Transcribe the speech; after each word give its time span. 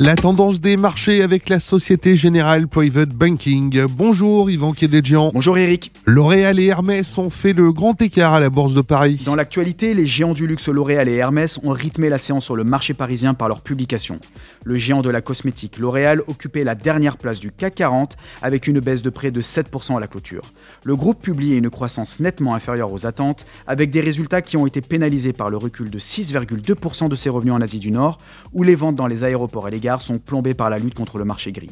La 0.00 0.14
tendance 0.14 0.60
des 0.60 0.76
marchés 0.76 1.22
avec 1.22 1.48
la 1.48 1.58
Société 1.58 2.14
Générale 2.14 2.68
Private 2.68 3.08
Banking. 3.08 3.84
Bonjour 3.90 4.48
Yvan 4.48 4.72
Kédéjian. 4.72 5.32
Bonjour 5.34 5.58
Eric. 5.58 5.90
L'Oréal 6.06 6.60
et 6.60 6.66
Hermès 6.66 7.18
ont 7.18 7.30
fait 7.30 7.52
le 7.52 7.72
grand 7.72 8.00
écart 8.00 8.32
à 8.32 8.38
la 8.38 8.48
Bourse 8.48 8.74
de 8.74 8.80
Paris. 8.80 9.20
Dans 9.26 9.34
l'actualité, 9.34 9.94
les 9.94 10.06
géants 10.06 10.34
du 10.34 10.46
luxe 10.46 10.68
L'Oréal 10.68 11.08
et 11.08 11.16
Hermès 11.16 11.58
ont 11.64 11.70
rythmé 11.70 12.10
la 12.10 12.18
séance 12.18 12.44
sur 12.44 12.54
le 12.54 12.62
marché 12.62 12.94
parisien 12.94 13.34
par 13.34 13.48
leurs 13.48 13.60
publications. 13.60 14.20
Le 14.62 14.76
géant 14.76 15.02
de 15.02 15.10
la 15.10 15.20
cosmétique 15.20 15.78
L'Oréal 15.78 16.22
occupait 16.28 16.62
la 16.62 16.76
dernière 16.76 17.16
place 17.16 17.40
du 17.40 17.50
CAC 17.50 17.74
40 17.74 18.16
avec 18.40 18.68
une 18.68 18.78
baisse 18.78 19.02
de 19.02 19.10
près 19.10 19.32
de 19.32 19.40
7% 19.40 19.96
à 19.96 20.00
la 20.00 20.06
clôture. 20.06 20.52
Le 20.84 20.94
groupe 20.94 21.20
publiait 21.20 21.58
une 21.58 21.70
croissance 21.70 22.20
nettement 22.20 22.54
inférieure 22.54 22.92
aux 22.92 23.04
attentes 23.04 23.46
avec 23.66 23.90
des 23.90 24.00
résultats 24.00 24.42
qui 24.42 24.56
ont 24.56 24.66
été 24.68 24.80
pénalisés 24.80 25.32
par 25.32 25.50
le 25.50 25.56
recul 25.56 25.90
de 25.90 25.98
6,2% 25.98 27.08
de 27.08 27.16
ses 27.16 27.30
revenus 27.30 27.54
en 27.54 27.60
Asie 27.60 27.80
du 27.80 27.90
Nord 27.90 28.18
où 28.52 28.62
les 28.62 28.76
ventes 28.76 28.94
dans 28.94 29.08
les 29.08 29.24
aéroports 29.24 29.66
et 29.66 29.72
les 29.72 29.87
gares 29.88 30.02
sont 30.02 30.18
plombées 30.18 30.52
par 30.52 30.68
la 30.68 30.76
lutte 30.76 30.94
contre 30.94 31.16
le 31.16 31.24
marché 31.24 31.50
gris. 31.50 31.70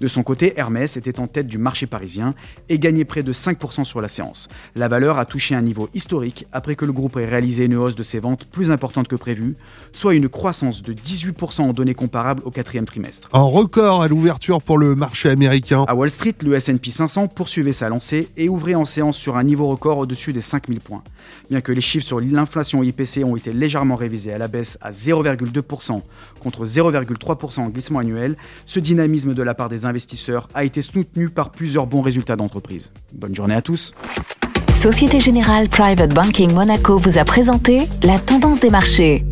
De 0.00 0.06
son 0.06 0.22
côté, 0.22 0.52
Hermès 0.56 0.96
était 0.96 1.18
en 1.18 1.26
tête 1.26 1.48
du 1.48 1.58
marché 1.58 1.86
parisien 1.86 2.32
et 2.68 2.78
gagnait 2.78 3.04
près 3.04 3.24
de 3.24 3.32
5% 3.32 3.82
sur 3.82 4.00
la 4.00 4.08
séance. 4.08 4.48
La 4.76 4.86
valeur 4.86 5.18
a 5.18 5.24
touché 5.24 5.56
un 5.56 5.62
niveau 5.62 5.88
historique 5.92 6.46
après 6.52 6.76
que 6.76 6.84
le 6.84 6.92
groupe 6.92 7.16
ait 7.16 7.26
réalisé 7.26 7.64
une 7.64 7.74
hausse 7.74 7.96
de 7.96 8.04
ses 8.04 8.20
ventes 8.20 8.44
plus 8.44 8.70
importante 8.70 9.08
que 9.08 9.16
prévu, 9.16 9.56
soit 9.90 10.14
une 10.14 10.28
croissance 10.28 10.80
de 10.82 10.92
18% 10.92 11.62
en 11.62 11.72
données 11.72 11.94
comparables 11.94 12.42
au 12.44 12.52
quatrième 12.52 12.86
trimestre. 12.86 13.28
Un 13.32 13.42
record 13.42 14.02
à 14.02 14.06
l'ouverture 14.06 14.62
pour 14.62 14.78
le 14.78 14.94
marché 14.94 15.28
américain. 15.28 15.84
À 15.88 15.96
Wall 15.96 16.10
Street, 16.10 16.36
le 16.44 16.54
S&P 16.54 16.92
500 16.92 17.26
poursuivait 17.26 17.72
sa 17.72 17.88
lancée 17.88 18.28
et 18.36 18.48
ouvrait 18.48 18.76
en 18.76 18.84
séance 18.84 19.16
sur 19.16 19.36
un 19.36 19.42
niveau 19.42 19.66
record 19.66 19.98
au-dessus 19.98 20.32
des 20.32 20.40
5000 20.40 20.80
points. 20.80 21.02
Bien 21.50 21.60
que 21.60 21.72
les 21.72 21.80
chiffres 21.80 22.06
sur 22.06 22.20
l'inflation 22.20 22.82
IPC 22.82 23.24
ont 23.24 23.36
été 23.36 23.52
légèrement 23.52 23.96
révisés 23.96 24.32
à 24.32 24.38
la 24.38 24.48
baisse 24.48 24.78
à 24.80 24.90
0,2% 24.90 26.00
contre 26.40 26.66
0,3% 26.66 27.60
en 27.60 27.68
glissement 27.68 28.00
annuel, 28.00 28.36
ce 28.66 28.80
dynamisme 28.80 29.34
de 29.34 29.42
la 29.42 29.54
part 29.54 29.68
des 29.68 29.84
investisseurs 29.84 30.48
a 30.54 30.64
été 30.64 30.82
soutenu 30.82 31.28
par 31.28 31.50
plusieurs 31.50 31.86
bons 31.86 32.02
résultats 32.02 32.36
d'entreprise. 32.36 32.90
Bonne 33.12 33.34
journée 33.34 33.54
à 33.54 33.62
tous. 33.62 33.92
Société 34.80 35.20
Générale 35.20 35.68
Private 35.68 36.14
Banking 36.14 36.52
Monaco 36.52 36.98
vous 36.98 37.18
a 37.18 37.24
présenté 37.24 37.88
la 38.02 38.18
tendance 38.18 38.60
des 38.60 38.70
marchés. 38.70 39.24